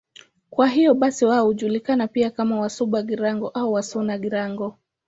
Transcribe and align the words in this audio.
Kwa 0.49 0.67
hiyo 0.67 0.93
basi 0.93 1.25
wao 1.25 1.45
hujulikana 1.45 2.07
pia 2.07 2.29
kama 2.31 2.59
Wasuba-Girango 2.59 3.49
au 3.49 3.73
Wasuna-Girango. 3.73 4.77